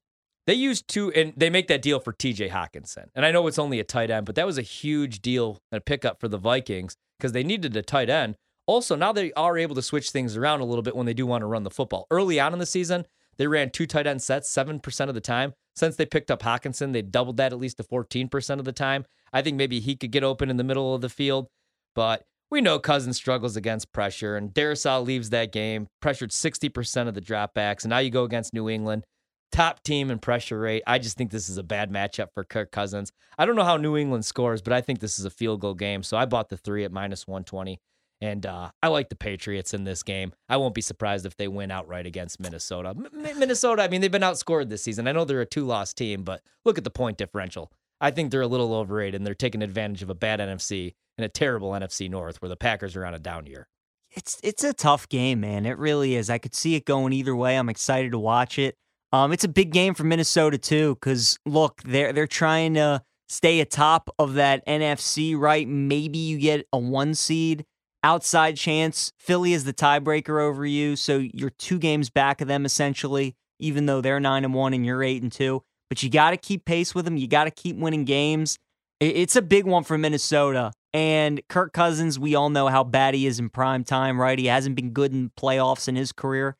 they 0.46 0.54
used 0.54 0.88
two, 0.88 1.12
and 1.12 1.34
they 1.36 1.50
make 1.50 1.68
that 1.68 1.82
deal 1.82 2.00
for 2.00 2.14
TJ 2.14 2.50
Hockenson. 2.50 3.08
And 3.14 3.26
I 3.26 3.32
know 3.32 3.48
it's 3.48 3.60
only 3.60 3.82
a 3.82 3.84
tight 3.84 4.10
end, 4.10 4.26
but 4.26 4.36
that 4.36 4.46
was 4.46 4.58
a 4.58 4.62
huge 4.62 5.22
deal 5.22 5.60
and 5.74 5.78
a 5.78 5.82
pickup 5.82 6.22
for 6.22 6.30
the 6.30 6.38
Vikings 6.38 6.96
because 7.20 7.34
they 7.34 7.44
needed 7.44 7.76
a 7.76 7.82
tight 7.82 8.10
end. 8.10 8.38
Also, 8.66 8.96
now 8.96 9.12
they 9.12 9.34
are 9.34 9.58
able 9.58 9.76
to 9.76 9.82
switch 9.82 10.12
things 10.12 10.38
around 10.38 10.62
a 10.62 10.66
little 10.66 10.84
bit 10.84 10.96
when 10.96 11.06
they 11.06 11.14
do 11.14 11.26
want 11.26 11.42
to 11.42 11.48
run 11.48 11.64
the 11.64 11.70
football. 11.70 12.08
Early 12.10 12.40
on 12.40 12.54
in 12.54 12.60
the 12.60 12.66
season, 12.66 13.06
they 13.36 13.48
ran 13.48 13.70
two 13.70 13.86
tight 13.86 14.08
end 14.08 14.22
sets 14.22 14.50
7% 14.50 15.10
of 15.10 15.16
the 15.16 15.22
time. 15.22 15.54
Since 15.76 15.98
they 15.98 16.06
picked 16.06 16.32
up 16.32 16.44
Hockenson, 16.44 16.94
they 16.94 17.02
doubled 17.02 17.38
that 17.38 17.52
at 17.52 17.60
least 17.60 17.78
to 17.78 17.84
14% 17.84 18.60
of 18.60 18.64
the 18.64 18.72
time. 18.72 19.06
I 19.34 19.42
think 19.42 19.58
maybe 19.58 19.82
he 19.82 19.98
could 19.98 20.12
get 20.12 20.24
open 20.24 20.50
in 20.50 20.56
the 20.56 20.64
middle 20.64 20.96
of 20.96 21.02
the 21.02 21.10
field, 21.10 21.48
but 21.94 22.24
we 22.50 22.62
know 22.62 22.80
Cousins 22.80 23.18
struggles 23.18 23.56
against 23.56 23.92
pressure, 23.92 24.38
and 24.38 24.54
Darrisaw 24.54 25.06
leaves 25.06 25.30
that 25.32 25.52
game, 25.52 25.88
pressured 26.02 26.32
60% 26.32 27.08
of 27.08 27.14
the 27.14 27.22
dropbacks, 27.22 27.84
and 27.84 27.90
now 27.90 27.98
you 28.00 28.10
go 28.10 28.24
against 28.24 28.54
New 28.54 28.70
England, 28.70 29.04
top 29.52 29.84
team 29.84 30.10
in 30.10 30.20
pressure 30.20 30.60
rate. 30.60 30.84
I 30.88 31.00
just 31.00 31.18
think 31.18 31.32
this 31.32 31.50
is 31.50 31.58
a 31.58 31.64
bad 31.64 31.92
matchup 31.92 32.28
for 32.34 32.44
Kirk 32.44 32.72
Cousins. 32.72 33.12
I 33.38 33.46
don't 33.46 33.56
know 33.56 33.64
how 33.64 33.78
New 33.78 33.98
England 33.98 34.26
scores, 34.26 34.62
but 34.62 34.74
I 34.74 34.82
think 34.82 35.00
this 35.00 35.20
is 35.20 35.26
a 35.26 35.30
field 35.30 35.62
goal 35.62 35.74
game, 35.74 36.04
so 36.04 36.18
I 36.18 36.26
bought 36.26 36.50
the 36.50 36.58
three 36.58 36.84
at 36.84 36.92
minus 36.92 37.28
120. 37.28 37.80
And 38.20 38.48
uh, 38.48 38.72
I 38.82 38.88
like 38.88 39.10
the 39.10 39.16
Patriots 39.16 39.76
in 39.76 39.84
this 39.84 40.02
game. 40.02 40.34
I 40.50 40.58
won't 40.58 40.74
be 40.74 40.82
surprised 40.82 41.28
if 41.28 41.38
they 41.38 41.48
win 41.48 41.70
outright 41.70 42.08
against 42.08 42.40
Minnesota. 42.40 42.96
M- 42.98 43.40
Minnesota, 43.40 43.84
I 43.84 43.90
mean, 43.90 44.02
they've 44.02 44.12
been 44.12 44.24
outscored 44.24 44.70
this 44.70 44.82
season. 44.82 45.08
I 45.08 45.12
know 45.12 45.24
they're 45.24 45.42
a 45.42 45.46
two 45.46 45.66
loss 45.66 45.94
team, 45.94 46.24
but 46.24 46.42
look 46.66 46.80
at 46.80 46.84
the 46.84 46.90
point 46.90 47.18
differential. 47.18 47.72
I 48.00 48.12
think 48.12 48.32
they're 48.32 48.42
a 48.42 48.48
little 48.48 48.74
overrated 48.74 49.16
and 49.16 49.26
they're 49.26 49.34
taking 49.34 49.62
advantage 49.62 50.04
of 50.04 50.10
a 50.10 50.16
bad 50.16 50.40
NFC 50.40 50.94
and 51.18 51.26
a 51.26 51.30
terrible 51.30 51.72
NFC 51.72 52.10
North 52.10 52.42
where 52.42 52.50
the 52.50 52.56
Packers 52.56 52.96
are 52.96 53.06
on 53.06 53.14
a 53.14 53.20
down 53.20 53.46
year. 53.46 53.68
It's 54.12 54.40
it's 54.44 54.64
a 54.64 54.74
tough 54.74 55.10
game, 55.10 55.42
man. 55.42 55.66
It 55.66 55.78
really 55.78 56.16
is. 56.16 56.30
I 56.30 56.38
could 56.38 56.56
see 56.56 56.76
it 56.76 56.86
going 56.86 57.14
either 57.14 57.36
way. 57.36 57.58
I'm 57.58 57.70
excited 57.70 58.12
to 58.12 58.20
watch 58.20 58.58
it. 58.58 58.76
Um, 59.12 59.32
it's 59.32 59.44
a 59.44 59.50
big 59.50 59.72
game 59.72 59.94
for 59.94 60.04
Minnesota 60.04 60.58
too, 60.58 60.96
because 60.96 61.38
look, 61.46 61.82
they're 61.84 62.14
they're 62.14 62.28
trying 62.28 62.76
to 62.76 63.02
stay 63.30 63.60
atop 63.60 64.10
of 64.18 64.36
that 64.36 64.66
NFC, 64.66 65.38
right? 65.38 65.68
Maybe 65.68 66.18
you 66.18 66.38
get 66.38 66.66
a 66.72 66.78
one 66.78 67.14
seed 67.14 67.66
outside 68.04 68.56
chance. 68.56 69.12
Philly 69.20 69.54
is 69.54 69.66
the 69.66 69.74
tiebreaker 69.74 70.42
over 70.42 70.66
you, 70.66 70.96
so 70.96 71.18
you're 71.18 71.50
two 71.50 71.80
games 71.80 72.10
back 72.10 72.42
of 72.42 72.48
them 72.48 72.66
essentially, 72.66 73.36
even 73.60 73.86
though 73.86 74.02
they're 74.02 74.20
nine 74.20 74.46
and 74.46 74.54
one 74.54 74.74
and 74.74 74.86
you're 74.86 75.04
eight 75.04 75.22
and 75.22 75.32
two. 75.32 75.64
But 75.90 76.04
you 76.04 76.10
got 76.10 76.32
to 76.32 76.38
keep 76.38 76.66
pace 76.66 76.94
with 76.94 77.06
them. 77.06 77.18
You 77.18 77.28
got 77.28 77.46
to 77.46 77.52
keep 77.52 77.78
winning 77.78 78.06
games. 78.06 78.58
It's 79.00 79.36
a 79.36 79.42
big 79.42 79.66
one 79.66 79.84
for 79.84 79.98
Minnesota. 79.98 80.72
And 80.94 81.42
Kirk 81.48 81.74
Cousins, 81.74 82.18
we 82.18 82.34
all 82.36 82.50
know 82.50 82.68
how 82.68 82.84
bad 82.84 83.14
he 83.14 83.28
is 83.28 83.40
in 83.40 83.50
prime 83.50 83.84
time, 83.84 84.20
right? 84.20 84.40
He 84.40 84.48
hasn't 84.48 84.76
been 84.76 84.92
good 84.92 85.14
in 85.14 85.32
playoffs 85.40 85.88
in 85.88 85.96
his 85.96 86.12
career. 86.12 86.58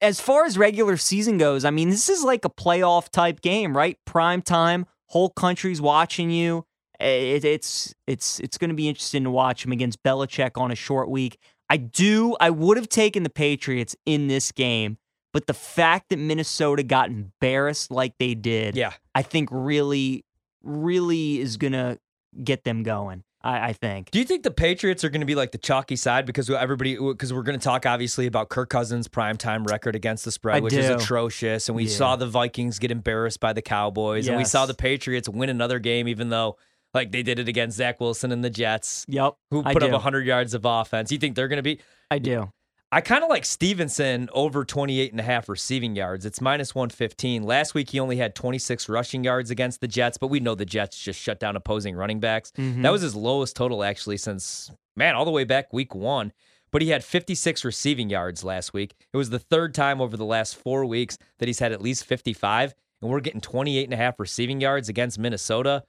As 0.00 0.20
far 0.20 0.44
as 0.44 0.56
regular 0.56 0.96
season 0.96 1.36
goes, 1.36 1.64
I 1.64 1.70
mean, 1.70 1.90
this 1.90 2.08
is 2.08 2.22
like 2.22 2.44
a 2.44 2.50
playoff 2.50 3.10
type 3.10 3.40
game, 3.40 3.76
right? 3.76 3.98
Prime 4.06 4.40
time, 4.40 4.86
whole 5.06 5.30
country's 5.30 5.80
watching 5.80 6.30
you. 6.30 6.64
It, 7.00 7.44
it's 7.44 7.94
it's 8.06 8.38
it's 8.40 8.56
going 8.56 8.70
to 8.70 8.74
be 8.74 8.88
interesting 8.88 9.24
to 9.24 9.30
watch 9.30 9.64
him 9.64 9.72
against 9.72 10.02
Belichick 10.02 10.52
on 10.60 10.70
a 10.70 10.76
short 10.76 11.10
week. 11.10 11.38
I 11.68 11.76
do. 11.78 12.36
I 12.40 12.50
would 12.50 12.76
have 12.76 12.88
taken 12.88 13.24
the 13.24 13.30
Patriots 13.30 13.96
in 14.06 14.28
this 14.28 14.52
game, 14.52 14.98
but 15.34 15.46
the 15.46 15.52
fact 15.52 16.08
that 16.08 16.16
Minnesota 16.18 16.82
got 16.82 17.10
embarrassed 17.10 17.90
like 17.90 18.14
they 18.18 18.34
did, 18.34 18.74
Yeah. 18.76 18.92
I 19.14 19.20
think 19.20 19.50
really, 19.52 20.24
really 20.62 21.40
is 21.40 21.58
going 21.58 21.74
to 21.74 21.98
get 22.42 22.64
them 22.64 22.82
going. 22.82 23.22
I, 23.42 23.68
I 23.68 23.72
think. 23.74 24.10
Do 24.10 24.18
you 24.18 24.24
think 24.24 24.42
the 24.42 24.50
Patriots 24.50 25.04
are 25.04 25.10
going 25.10 25.20
to 25.20 25.26
be 25.26 25.34
like 25.34 25.52
the 25.52 25.58
chalky 25.58 25.96
side 25.96 26.24
because 26.24 26.48
everybody 26.48 26.96
because 26.96 27.30
we're 27.30 27.42
going 27.42 27.58
to 27.58 27.62
talk 27.62 27.84
obviously 27.84 28.26
about 28.26 28.48
Kirk 28.48 28.70
Cousins' 28.70 29.06
primetime 29.06 29.68
record 29.68 29.94
against 29.94 30.24
the 30.24 30.32
spread, 30.32 30.56
I 30.56 30.60
which 30.60 30.72
is 30.72 30.88
atrocious, 30.88 31.68
and 31.68 31.76
we 31.76 31.84
Yeah. 31.84 31.90
saw 31.96 32.16
the 32.16 32.26
Vikings 32.26 32.78
get 32.78 32.90
embarrassed 32.90 33.40
by 33.40 33.52
the 33.52 33.60
Cowboys, 33.60 34.28
and 34.28 34.38
we 34.38 34.44
saw 34.46 34.64
the 34.64 34.72
Patriots 34.72 35.28
win 35.28 35.50
another 35.50 35.78
game, 35.78 36.08
even 36.08 36.30
though 36.30 36.56
like 36.94 37.12
they 37.12 37.22
did 37.22 37.38
it 37.38 37.46
against 37.48 37.76
Zach 37.76 38.00
Wilson 38.00 38.32
and 38.32 38.42
the 38.42 38.48
Jets, 38.48 39.04
Yep. 39.08 39.34
who 39.50 39.62
put 39.62 39.82
up 39.82 39.88
do. 39.88 39.92
100 39.92 40.24
yards 40.26 40.54
of 40.54 40.64
offense. 40.64 41.12
You 41.12 41.18
think 41.18 41.34
they're 41.36 41.48
going 41.48 41.58
to 41.58 41.62
be? 41.62 41.80
I 42.10 42.20
do. 42.20 42.50
I 42.92 43.00
kind 43.00 43.24
of 43.24 43.30
like 43.30 43.44
Stevenson 43.44 44.28
over 44.32 44.64
28 44.64 45.10
and 45.10 45.18
a 45.18 45.24
half 45.24 45.48
receiving 45.48 45.96
yards. 45.96 46.24
It's 46.24 46.40
minus 46.40 46.74
115. 46.76 47.42
Last 47.42 47.74
week 47.74 47.90
he 47.90 47.98
only 47.98 48.16
had 48.18 48.36
26 48.36 48.88
rushing 48.88 49.24
yards 49.24 49.50
against 49.50 49.80
the 49.80 49.88
Jets, 49.88 50.16
but 50.16 50.28
we 50.28 50.38
know 50.38 50.54
the 50.54 50.64
Jets 50.64 50.96
just 50.98 51.20
shut 51.20 51.40
down 51.40 51.56
opposing 51.56 51.96
running 51.96 52.20
backs. 52.20 52.52
Mhm. 52.56 52.82
That 52.82 52.92
was 52.92 53.02
his 53.02 53.16
lowest 53.16 53.56
total 53.56 53.82
actually 53.82 54.16
since 54.16 54.70
man, 54.96 55.16
all 55.16 55.24
the 55.24 55.30
way 55.32 55.42
back 55.42 55.72
week 55.72 55.92
1. 55.94 56.32
But 56.70 56.82
he 56.82 56.90
had 56.90 57.02
56 57.04 57.64
receiving 57.64 58.10
yards 58.10 58.44
last 58.44 58.72
week. 58.72 58.94
It 59.12 59.16
was 59.16 59.30
the 59.30 59.38
third 59.40 59.74
time 59.74 60.00
over 60.00 60.16
the 60.16 60.24
last 60.24 60.54
4 60.56 60.84
weeks 60.84 61.18
that 61.38 61.46
he's 61.48 61.58
had 61.58 61.72
at 61.72 61.82
least 61.82 62.04
55 62.04 62.74
and 63.02 63.10
we're 63.10 63.20
getting 63.20 63.40
28 63.40 63.84
and 63.84 63.92
a 63.94 63.96
half 63.96 64.20
receiving 64.20 64.60
yards 64.60 64.88
against 64.88 65.18
Minnesota. 65.18 65.82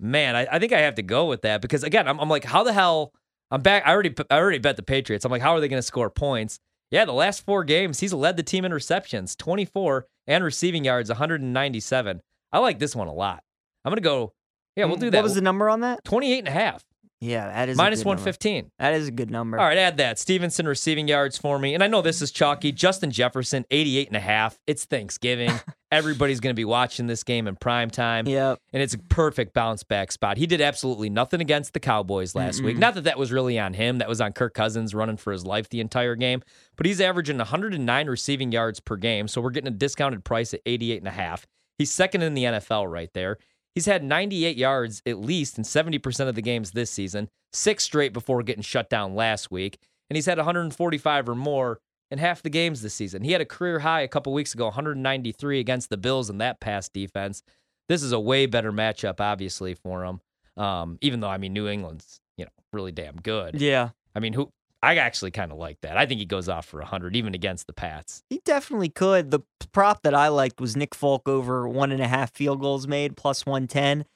Man, 0.00 0.34
I, 0.34 0.46
I 0.50 0.58
think 0.58 0.72
I 0.72 0.80
have 0.80 0.96
to 0.96 1.02
go 1.02 1.26
with 1.26 1.42
that 1.42 1.62
because 1.62 1.84
again, 1.84 2.08
I'm, 2.08 2.18
I'm 2.18 2.28
like, 2.28 2.44
how 2.44 2.64
the 2.64 2.72
hell? 2.72 3.12
I'm 3.50 3.62
back. 3.62 3.84
I 3.86 3.92
already 3.92 4.14
I 4.30 4.38
already 4.38 4.58
bet 4.58 4.76
the 4.76 4.82
Patriots. 4.82 5.24
I'm 5.24 5.30
like, 5.30 5.42
how 5.42 5.54
are 5.54 5.60
they 5.60 5.68
going 5.68 5.78
to 5.78 5.86
score 5.86 6.10
points? 6.10 6.58
Yeah, 6.90 7.04
the 7.04 7.12
last 7.12 7.44
four 7.44 7.64
games, 7.64 8.00
he's 8.00 8.12
led 8.12 8.36
the 8.36 8.42
team 8.42 8.64
in 8.64 8.72
receptions, 8.72 9.34
24, 9.34 10.06
and 10.28 10.44
receiving 10.44 10.84
yards, 10.84 11.10
197. 11.10 12.20
I 12.52 12.58
like 12.58 12.78
this 12.78 12.94
one 12.94 13.08
a 13.08 13.12
lot. 13.12 13.42
I'm 13.84 13.90
going 13.90 13.96
to 13.96 14.02
go, 14.02 14.32
yeah, 14.76 14.84
we'll 14.84 14.96
mm, 14.96 15.00
do 15.00 15.10
that. 15.10 15.18
What 15.18 15.24
was 15.24 15.34
the 15.34 15.40
number 15.40 15.68
on 15.68 15.80
that? 15.80 16.04
28 16.04 16.38
and 16.38 16.48
a 16.48 16.52
half, 16.52 16.84
Yeah, 17.20 17.46
that 17.48 17.68
is 17.68 17.76
minus 17.76 18.00
good 18.00 18.06
number. 18.06 18.20
115. 18.22 18.70
That 18.78 18.94
is 18.94 19.08
a 19.08 19.10
good 19.10 19.30
number. 19.30 19.58
All 19.58 19.66
right, 19.66 19.78
add 19.78 19.96
that. 19.96 20.18
Stevenson 20.20 20.68
receiving 20.68 21.08
yards 21.08 21.36
for 21.36 21.58
me. 21.58 21.74
And 21.74 21.82
I 21.82 21.88
know 21.88 22.02
this 22.02 22.22
is 22.22 22.30
chalky. 22.30 22.70
Justin 22.70 23.10
Jefferson, 23.10 23.64
88 23.70 24.08
and 24.08 24.16
a 24.16 24.20
half. 24.20 24.58
It's 24.66 24.84
Thanksgiving. 24.84 25.50
Everybody's 25.92 26.40
going 26.40 26.52
to 26.52 26.56
be 26.56 26.64
watching 26.64 27.06
this 27.06 27.22
game 27.22 27.46
in 27.46 27.54
prime 27.54 27.90
time. 27.90 28.26
Yep. 28.26 28.58
and 28.72 28.82
it's 28.82 28.94
a 28.94 28.98
perfect 28.98 29.54
bounce 29.54 29.84
back 29.84 30.10
spot. 30.10 30.36
He 30.36 30.46
did 30.46 30.60
absolutely 30.60 31.08
nothing 31.10 31.40
against 31.40 31.74
the 31.74 31.80
Cowboys 31.80 32.34
last 32.34 32.62
week. 32.62 32.76
Mm-mm. 32.76 32.80
Not 32.80 32.94
that 32.94 33.04
that 33.04 33.18
was 33.18 33.30
really 33.30 33.58
on 33.58 33.74
him, 33.74 33.98
that 33.98 34.08
was 34.08 34.20
on 34.20 34.32
Kirk 34.32 34.52
Cousins 34.52 34.94
running 34.94 35.16
for 35.16 35.32
his 35.32 35.44
life 35.46 35.68
the 35.68 35.80
entire 35.80 36.16
game, 36.16 36.42
but 36.76 36.86
he's 36.86 37.00
averaging 37.00 37.38
109 37.38 38.06
receiving 38.08 38.50
yards 38.50 38.80
per 38.80 38.96
game, 38.96 39.28
so 39.28 39.40
we're 39.40 39.50
getting 39.50 39.68
a 39.68 39.76
discounted 39.76 40.24
price 40.24 40.52
at 40.52 40.60
88 40.66 40.98
and 40.98 41.08
a 41.08 41.12
half. 41.12 41.46
He's 41.78 41.92
second 41.92 42.22
in 42.22 42.34
the 42.34 42.44
NFL 42.44 42.90
right 42.90 43.10
there. 43.12 43.38
He's 43.74 43.86
had 43.86 44.02
98 44.02 44.56
yards 44.56 45.02
at 45.06 45.18
least 45.18 45.58
in 45.58 45.64
70% 45.64 46.28
of 46.28 46.34
the 46.34 46.42
games 46.42 46.70
this 46.72 46.90
season, 46.90 47.28
six 47.52 47.84
straight 47.84 48.12
before 48.12 48.42
getting 48.42 48.62
shut 48.62 48.88
down 48.90 49.14
last 49.14 49.50
week, 49.50 49.78
and 50.08 50.16
he's 50.16 50.26
had 50.26 50.38
145 50.38 51.28
or 51.28 51.34
more 51.34 51.80
in 52.10 52.18
half 52.18 52.42
the 52.42 52.50
games 52.50 52.82
this 52.82 52.94
season. 52.94 53.22
He 53.22 53.32
had 53.32 53.40
a 53.40 53.46
career 53.46 53.80
high 53.80 54.02
a 54.02 54.08
couple 54.08 54.32
weeks 54.32 54.54
ago, 54.54 54.66
193 54.66 55.60
against 55.60 55.90
the 55.90 55.96
Bills 55.96 56.30
in 56.30 56.38
that 56.38 56.60
pass 56.60 56.88
defense 56.88 57.42
this 57.88 58.02
is 58.02 58.12
a 58.12 58.20
way 58.20 58.46
better 58.46 58.72
matchup, 58.72 59.20
obviously, 59.20 59.74
for 59.74 60.04
him. 60.04 60.20
Um, 60.56 60.98
even 61.00 61.20
though 61.20 61.28
I 61.28 61.38
mean 61.38 61.52
New 61.52 61.68
England's, 61.68 62.20
you 62.36 62.44
know, 62.44 62.50
really 62.72 62.92
damn 62.92 63.16
good. 63.16 63.60
Yeah. 63.60 63.90
I 64.14 64.20
mean, 64.20 64.32
who 64.32 64.50
I 64.82 64.96
actually 64.96 65.30
kind 65.30 65.52
of 65.52 65.58
like 65.58 65.80
that. 65.82 65.96
I 65.96 66.06
think 66.06 66.20
he 66.20 66.26
goes 66.26 66.48
off 66.48 66.66
for 66.66 66.80
hundred, 66.82 67.16
even 67.16 67.34
against 67.34 67.66
the 67.66 67.72
Pats. 67.72 68.22
He 68.30 68.40
definitely 68.44 68.88
could. 68.88 69.30
The 69.30 69.40
prop 69.72 70.02
that 70.02 70.14
I 70.14 70.28
liked 70.28 70.60
was 70.60 70.76
Nick 70.76 70.94
Folk 70.94 71.28
over 71.28 71.68
one 71.68 71.92
and 71.92 72.00
a 72.00 72.08
half 72.08 72.32
field 72.32 72.60
goals 72.60 72.86
made, 72.86 73.16
plus 73.16 73.44
110. 73.44 74.06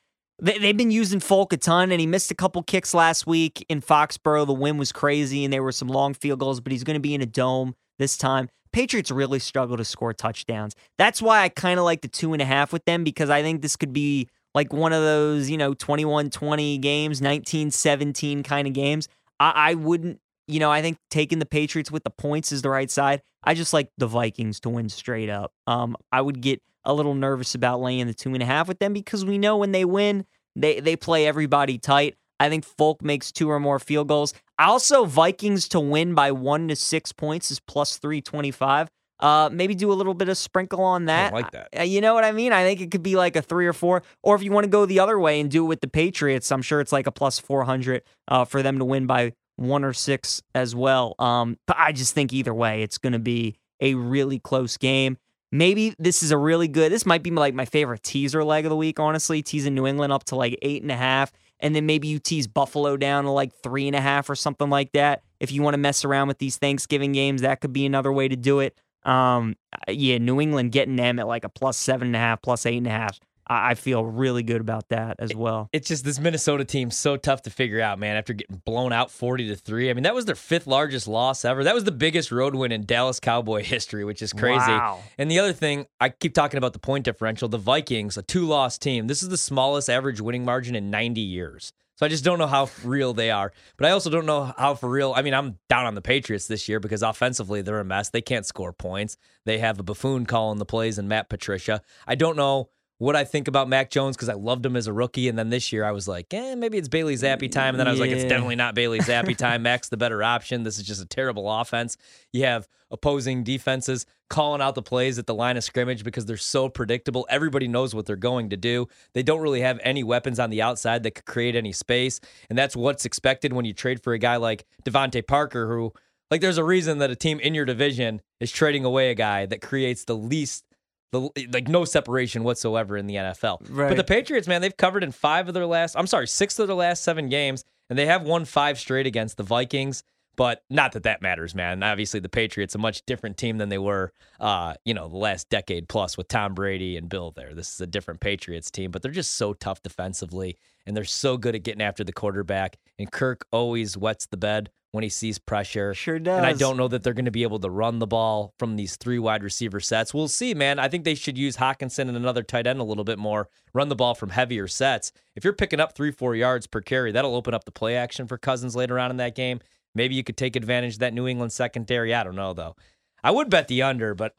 They, 0.40 0.58
they've 0.58 0.76
been 0.76 0.90
using 0.90 1.20
Folk 1.20 1.52
a 1.52 1.56
ton, 1.56 1.92
and 1.92 2.00
he 2.00 2.06
missed 2.06 2.30
a 2.30 2.34
couple 2.34 2.62
kicks 2.62 2.94
last 2.94 3.26
week 3.26 3.64
in 3.68 3.80
Foxborough. 3.80 4.46
The 4.46 4.52
win 4.52 4.78
was 4.78 4.92
crazy, 4.92 5.44
and 5.44 5.52
there 5.52 5.62
were 5.62 5.72
some 5.72 5.88
long 5.88 6.14
field 6.14 6.40
goals, 6.40 6.60
but 6.60 6.72
he's 6.72 6.84
going 6.84 6.94
to 6.94 7.00
be 7.00 7.14
in 7.14 7.20
a 7.20 7.26
dome. 7.26 7.74
this 7.98 8.16
time. 8.16 8.48
Patriots 8.72 9.10
really 9.10 9.40
struggle 9.40 9.76
to 9.76 9.84
score 9.84 10.12
touchdowns. 10.12 10.76
That's 10.96 11.20
why 11.20 11.42
I 11.42 11.48
kind 11.48 11.78
of 11.78 11.84
like 11.84 12.02
the 12.02 12.08
two 12.08 12.32
and 12.32 12.40
a 12.40 12.44
half 12.44 12.72
with 12.72 12.84
them 12.84 13.02
because 13.02 13.28
I 13.28 13.42
think 13.42 13.62
this 13.62 13.76
could 13.76 13.92
be 13.92 14.28
like 14.54 14.72
one 14.72 14.92
of 14.92 15.02
those, 15.02 15.50
you 15.50 15.56
know, 15.56 15.74
21 15.74 16.30
20 16.30 16.78
games, 16.78 17.20
19 17.20 17.70
17 17.70 18.42
kind 18.42 18.68
of 18.68 18.72
games. 18.72 19.08
I, 19.40 19.52
I 19.70 19.74
wouldn't, 19.74 20.20
you 20.46 20.60
know, 20.60 20.70
I 20.70 20.82
think 20.82 20.98
taking 21.10 21.38
the 21.38 21.46
Patriots 21.46 21.90
with 21.90 22.04
the 22.04 22.10
points 22.10 22.52
is 22.52 22.62
the 22.62 22.70
right 22.70 22.90
side. 22.90 23.22
I 23.42 23.54
just 23.54 23.72
like 23.72 23.90
the 23.98 24.06
Vikings 24.06 24.60
to 24.60 24.68
win 24.68 24.88
straight 24.88 25.30
up. 25.30 25.52
Um, 25.66 25.96
I 26.12 26.20
would 26.20 26.40
get 26.40 26.60
a 26.84 26.94
little 26.94 27.14
nervous 27.14 27.54
about 27.54 27.80
laying 27.80 28.06
the 28.06 28.14
two 28.14 28.32
and 28.34 28.42
a 28.42 28.46
half 28.46 28.68
with 28.68 28.78
them 28.78 28.92
because 28.92 29.24
we 29.24 29.38
know 29.38 29.56
when 29.56 29.72
they 29.72 29.84
win, 29.84 30.26
they 30.56 30.80
they 30.80 30.96
play 30.96 31.26
everybody 31.26 31.78
tight. 31.78 32.16
I 32.38 32.48
think 32.48 32.64
Folk 32.64 33.02
makes 33.02 33.30
two 33.30 33.50
or 33.50 33.60
more 33.60 33.78
field 33.78 34.08
goals. 34.08 34.32
Also, 34.58 35.04
Vikings 35.04 35.68
to 35.68 35.80
win 35.80 36.14
by 36.14 36.32
one 36.32 36.68
to 36.68 36.76
six 36.76 37.12
points 37.12 37.50
is 37.50 37.60
plus 37.60 37.98
three 37.98 38.20
twenty 38.20 38.50
five. 38.50 38.90
Uh, 39.20 39.50
maybe 39.52 39.74
do 39.74 39.92
a 39.92 39.94
little 39.94 40.14
bit 40.14 40.30
of 40.30 40.38
sprinkle 40.38 40.82
on 40.82 41.04
that. 41.04 41.32
I 41.32 41.36
like 41.36 41.50
that. 41.50 41.68
Uh, 41.78 41.82
you 41.82 42.00
know 42.00 42.14
what 42.14 42.24
I 42.24 42.32
mean? 42.32 42.52
I 42.52 42.64
think 42.64 42.80
it 42.80 42.90
could 42.90 43.02
be 43.02 43.16
like 43.16 43.36
a 43.36 43.42
three 43.42 43.66
or 43.66 43.74
four. 43.74 44.02
Or 44.22 44.34
if 44.34 44.42
you 44.42 44.50
want 44.50 44.64
to 44.64 44.70
go 44.70 44.86
the 44.86 44.98
other 44.98 45.20
way 45.20 45.40
and 45.40 45.50
do 45.50 45.64
it 45.64 45.68
with 45.68 45.80
the 45.82 45.88
Patriots, 45.88 46.50
I'm 46.50 46.62
sure 46.62 46.80
it's 46.80 46.92
like 46.92 47.06
a 47.06 47.12
plus 47.12 47.38
400 47.38 48.02
uh, 48.28 48.46
for 48.46 48.62
them 48.62 48.78
to 48.78 48.84
win 48.86 49.06
by 49.06 49.34
one 49.60 49.84
or 49.84 49.92
six 49.92 50.42
as 50.54 50.74
well. 50.74 51.14
Um, 51.18 51.58
but 51.66 51.76
I 51.78 51.92
just 51.92 52.14
think 52.14 52.32
either 52.32 52.54
way, 52.54 52.82
it's 52.82 52.98
going 52.98 53.12
to 53.12 53.18
be 53.18 53.56
a 53.80 53.94
really 53.94 54.38
close 54.38 54.76
game. 54.76 55.18
Maybe 55.52 55.94
this 55.98 56.22
is 56.22 56.30
a 56.30 56.38
really 56.38 56.68
good. 56.68 56.90
This 56.92 57.04
might 57.04 57.22
be 57.22 57.30
like 57.30 57.54
my 57.54 57.64
favorite 57.64 58.02
teaser 58.02 58.42
leg 58.42 58.64
of 58.64 58.70
the 58.70 58.76
week, 58.76 58.98
honestly. 58.98 59.42
Teasing 59.42 59.74
New 59.74 59.86
England 59.86 60.12
up 60.12 60.24
to 60.24 60.36
like 60.36 60.58
eight 60.62 60.82
and 60.82 60.90
a 60.90 60.96
half, 60.96 61.32
and 61.58 61.74
then 61.74 61.86
maybe 61.86 62.08
you 62.08 62.18
tease 62.18 62.46
Buffalo 62.46 62.96
down 62.96 63.24
to 63.24 63.30
like 63.30 63.52
three 63.62 63.86
and 63.86 63.96
a 63.96 64.00
half 64.00 64.30
or 64.30 64.34
something 64.34 64.70
like 64.70 64.92
that. 64.92 65.22
If 65.40 65.52
you 65.52 65.62
want 65.62 65.74
to 65.74 65.78
mess 65.78 66.04
around 66.04 66.28
with 66.28 66.38
these 66.38 66.56
Thanksgiving 66.56 67.12
games, 67.12 67.42
that 67.42 67.60
could 67.60 67.72
be 67.72 67.84
another 67.84 68.12
way 68.12 68.28
to 68.28 68.36
do 68.36 68.60
it. 68.60 68.78
Um, 69.02 69.56
yeah, 69.88 70.18
New 70.18 70.40
England 70.40 70.72
getting 70.72 70.96
them 70.96 71.18
at 71.18 71.26
like 71.26 71.44
a 71.44 71.48
plus 71.48 71.76
seven 71.76 72.08
and 72.08 72.16
a 72.16 72.20
half, 72.20 72.42
plus 72.42 72.64
eight 72.64 72.78
and 72.78 72.86
a 72.86 72.90
half. 72.90 73.18
I, 73.50 73.70
I 73.70 73.74
feel 73.74 74.04
really 74.04 74.42
good 74.42 74.60
about 74.60 74.88
that 74.90 75.16
as 75.18 75.34
well. 75.34 75.68
It's 75.72 75.88
just 75.88 76.04
this 76.04 76.18
Minnesota 76.18 76.64
team 76.64 76.90
so 76.90 77.16
tough 77.16 77.42
to 77.42 77.50
figure 77.50 77.80
out, 77.80 77.98
man. 77.98 78.16
After 78.16 78.32
getting 78.32 78.62
blown 78.64 78.92
out 78.92 79.10
forty 79.10 79.48
to 79.48 79.56
three, 79.56 79.90
I 79.90 79.92
mean 79.92 80.04
that 80.04 80.14
was 80.14 80.24
their 80.24 80.36
fifth 80.36 80.66
largest 80.66 81.08
loss 81.08 81.44
ever. 81.44 81.64
That 81.64 81.74
was 81.74 81.84
the 81.84 81.92
biggest 81.92 82.30
road 82.30 82.54
win 82.54 82.72
in 82.72 82.86
Dallas 82.86 83.20
Cowboy 83.20 83.62
history, 83.64 84.04
which 84.04 84.22
is 84.22 84.32
crazy. 84.32 84.70
Wow. 84.70 85.00
And 85.18 85.30
the 85.30 85.40
other 85.40 85.52
thing, 85.52 85.86
I 86.00 86.10
keep 86.10 86.32
talking 86.32 86.58
about 86.58 86.72
the 86.72 86.78
point 86.78 87.04
differential. 87.04 87.48
The 87.48 87.58
Vikings, 87.58 88.16
a 88.16 88.22
two-loss 88.22 88.78
team. 88.78 89.08
This 89.08 89.22
is 89.22 89.28
the 89.28 89.36
smallest 89.36 89.90
average 89.90 90.20
winning 90.20 90.44
margin 90.44 90.76
in 90.76 90.90
ninety 90.90 91.20
years. 91.20 91.72
So 91.96 92.06
I 92.06 92.08
just 92.08 92.24
don't 92.24 92.38
know 92.38 92.46
how 92.46 92.70
real 92.82 93.12
they 93.12 93.30
are. 93.30 93.52
But 93.76 93.88
I 93.88 93.90
also 93.90 94.08
don't 94.08 94.24
know 94.24 94.54
how 94.56 94.74
for 94.74 94.88
real. 94.88 95.12
I 95.14 95.20
mean, 95.20 95.34
I'm 95.34 95.58
down 95.68 95.84
on 95.84 95.94
the 95.94 96.00
Patriots 96.00 96.46
this 96.46 96.66
year 96.66 96.80
because 96.80 97.02
offensively 97.02 97.60
they're 97.60 97.78
a 97.78 97.84
mess. 97.84 98.08
They 98.08 98.22
can't 98.22 98.46
score 98.46 98.72
points. 98.72 99.18
They 99.44 99.58
have 99.58 99.78
a 99.78 99.82
buffoon 99.82 100.24
calling 100.24 100.58
the 100.58 100.64
plays 100.64 100.96
and 100.96 101.10
Matt 101.10 101.28
Patricia. 101.28 101.82
I 102.06 102.14
don't 102.14 102.38
know 102.38 102.70
what 103.00 103.16
I 103.16 103.24
think 103.24 103.48
about 103.48 103.66
Mac 103.66 103.88
Jones 103.88 104.14
because 104.14 104.28
I 104.28 104.34
loved 104.34 104.64
him 104.64 104.76
as 104.76 104.86
a 104.86 104.92
rookie. 104.92 105.30
And 105.30 105.38
then 105.38 105.48
this 105.48 105.72
year 105.72 105.86
I 105.86 105.90
was 105.90 106.06
like, 106.06 106.34
eh, 106.34 106.54
maybe 106.54 106.76
it's 106.76 106.86
Bailey 106.86 107.14
Zappe 107.14 107.50
time. 107.50 107.74
And 107.74 107.80
then 107.80 107.88
I 107.88 107.92
was 107.92 107.98
like, 107.98 108.10
it's 108.10 108.24
definitely 108.24 108.56
not 108.56 108.74
Bailey 108.74 108.98
Zappe 108.98 109.34
time. 109.38 109.62
Mac's 109.62 109.88
the 109.88 109.96
better 109.96 110.22
option. 110.22 110.64
This 110.64 110.76
is 110.76 110.84
just 110.84 111.00
a 111.00 111.06
terrible 111.06 111.50
offense. 111.50 111.96
You 112.30 112.44
have 112.44 112.68
opposing 112.90 113.42
defenses 113.42 114.04
calling 114.28 114.60
out 114.60 114.74
the 114.74 114.82
plays 114.82 115.18
at 115.18 115.26
the 115.26 115.34
line 115.34 115.56
of 115.56 115.64
scrimmage 115.64 116.04
because 116.04 116.26
they're 116.26 116.36
so 116.36 116.68
predictable. 116.68 117.26
Everybody 117.30 117.68
knows 117.68 117.94
what 117.94 118.04
they're 118.04 118.16
going 118.16 118.50
to 118.50 118.58
do. 118.58 118.86
They 119.14 119.22
don't 119.22 119.40
really 119.40 119.62
have 119.62 119.80
any 119.82 120.04
weapons 120.04 120.38
on 120.38 120.50
the 120.50 120.60
outside 120.60 121.02
that 121.04 121.12
could 121.12 121.24
create 121.24 121.56
any 121.56 121.72
space. 121.72 122.20
And 122.50 122.58
that's 122.58 122.76
what's 122.76 123.06
expected 123.06 123.54
when 123.54 123.64
you 123.64 123.72
trade 123.72 124.02
for 124.02 124.12
a 124.12 124.18
guy 124.18 124.36
like 124.36 124.66
DeVante 124.84 125.26
Parker, 125.26 125.68
who, 125.68 125.94
like, 126.30 126.42
there's 126.42 126.58
a 126.58 126.64
reason 126.64 126.98
that 126.98 127.10
a 127.10 127.16
team 127.16 127.40
in 127.40 127.54
your 127.54 127.64
division 127.64 128.20
is 128.40 128.52
trading 128.52 128.84
away 128.84 129.10
a 129.10 129.14
guy 129.14 129.46
that 129.46 129.62
creates 129.62 130.04
the 130.04 130.16
least 130.16 130.64
the 131.12 131.30
like 131.52 131.68
no 131.68 131.84
separation 131.84 132.44
whatsoever 132.44 132.96
in 132.96 133.06
the 133.06 133.16
NFL. 133.16 133.66
Right. 133.68 133.88
But 133.88 133.96
the 133.96 134.04
Patriots, 134.04 134.46
man, 134.46 134.62
they've 134.62 134.76
covered 134.76 135.02
in 135.02 135.12
five 135.12 135.48
of 135.48 135.54
their 135.54 135.66
last 135.66 135.96
I'm 135.96 136.06
sorry, 136.06 136.28
six 136.28 136.58
of 136.58 136.66
their 136.66 136.76
last 136.76 137.02
seven 137.02 137.28
games, 137.28 137.64
and 137.88 137.98
they 137.98 138.06
have 138.06 138.22
won 138.22 138.44
five 138.44 138.78
straight 138.78 139.06
against 139.06 139.36
the 139.36 139.42
Vikings. 139.42 140.02
But 140.36 140.62
not 140.70 140.92
that 140.92 141.02
that 141.02 141.20
matters, 141.20 141.54
man. 141.54 141.82
Obviously, 141.82 142.20
the 142.20 142.28
Patriots 142.28 142.74
a 142.74 142.78
much 142.78 143.04
different 143.04 143.36
team 143.36 143.58
than 143.58 143.68
they 143.68 143.78
were, 143.78 144.12
uh, 144.38 144.74
you 144.84 144.94
know, 144.94 145.08
the 145.08 145.16
last 145.16 145.50
decade 145.50 145.88
plus 145.88 146.16
with 146.16 146.28
Tom 146.28 146.54
Brady 146.54 146.96
and 146.96 147.08
Bill 147.08 147.32
there. 147.32 147.52
This 147.52 147.74
is 147.74 147.80
a 147.80 147.86
different 147.86 148.20
Patriots 148.20 148.70
team, 148.70 148.90
but 148.90 149.02
they're 149.02 149.10
just 149.10 149.32
so 149.32 149.52
tough 149.52 149.82
defensively, 149.82 150.56
and 150.86 150.96
they're 150.96 151.04
so 151.04 151.36
good 151.36 151.54
at 151.56 151.64
getting 151.64 151.82
after 151.82 152.04
the 152.04 152.12
quarterback. 152.12 152.78
And 152.98 153.10
Kirk 153.10 153.44
always 153.50 153.98
wets 153.98 154.26
the 154.26 154.38
bed 154.38 154.70
when 154.92 155.02
he 155.04 155.08
sees 155.08 155.38
pressure. 155.38 155.94
Sure 155.94 156.18
does. 156.18 156.36
And 156.38 156.46
I 156.46 156.52
don't 156.52 156.76
know 156.76 156.88
that 156.88 157.02
they're 157.02 157.14
going 157.14 157.24
to 157.26 157.30
be 157.30 157.44
able 157.44 157.60
to 157.60 157.70
run 157.70 157.98
the 158.00 158.06
ball 158.06 158.54
from 158.58 158.76
these 158.76 158.96
three 158.96 159.18
wide 159.18 159.44
receiver 159.44 159.78
sets. 159.80 160.12
We'll 160.12 160.28
see, 160.28 160.52
man. 160.54 160.78
I 160.78 160.88
think 160.88 161.04
they 161.04 161.14
should 161.14 161.38
use 161.38 161.56
Hockenson 161.56 162.08
and 162.08 162.16
another 162.16 162.42
tight 162.42 162.66
end 162.66 162.80
a 162.80 162.84
little 162.84 163.04
bit 163.04 163.18
more, 163.18 163.48
run 163.72 163.88
the 163.88 163.96
ball 163.96 164.14
from 164.14 164.30
heavier 164.30 164.66
sets. 164.66 165.12
If 165.36 165.44
you're 165.44 165.52
picking 165.52 165.80
up 165.80 165.94
three, 165.94 166.10
four 166.10 166.34
yards 166.34 166.66
per 166.66 166.80
carry, 166.80 167.12
that'll 167.12 167.36
open 167.36 167.54
up 167.54 167.64
the 167.64 167.72
play 167.72 167.96
action 167.96 168.26
for 168.26 168.36
Cousins 168.36 168.74
later 168.74 168.98
on 168.98 169.10
in 169.10 169.16
that 169.18 169.34
game. 169.36 169.60
Maybe 169.94 170.14
you 170.14 170.24
could 170.24 170.36
take 170.36 170.56
advantage 170.56 170.94
of 170.94 170.98
that 171.00 171.14
New 171.14 171.26
England 171.26 171.52
secondary. 171.52 172.14
I 172.14 172.22
don't 172.24 172.36
know, 172.36 172.52
though. 172.52 172.76
I 173.22 173.30
would 173.30 173.50
bet 173.50 173.68
the 173.68 173.82
under, 173.82 174.14
but 174.14 174.34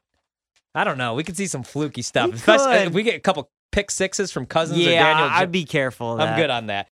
I 0.74 0.84
don't 0.84 0.98
know. 0.98 1.14
We 1.14 1.24
could 1.24 1.38
see 1.38 1.48
some 1.48 1.64
fluky 1.64 2.02
stuff. 2.02 2.34
Especially 2.34 2.78
could. 2.78 2.88
if 2.88 2.94
we 2.94 3.04
get 3.04 3.16
a 3.16 3.20
couple 3.20 3.50
pick 3.72 3.92
sixes 3.92 4.32
from 4.32 4.46
Cousins 4.46 4.80
or 4.80 4.90
Yeah, 4.90 5.14
Daniel. 5.14 5.28
Jo- 5.30 5.36
I'd 5.36 5.52
be 5.52 5.66
careful. 5.66 6.20
I'm 6.22 6.38
good 6.38 6.50
on 6.50 6.68
that. 6.68 6.90